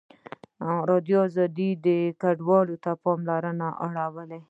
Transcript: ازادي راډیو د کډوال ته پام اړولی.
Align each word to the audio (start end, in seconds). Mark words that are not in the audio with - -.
ازادي 0.63 0.89
راډیو 0.91 1.21
د 1.85 1.87
کډوال 2.21 2.67
ته 2.83 2.91
پام 3.03 3.19
اړولی. 3.93 4.39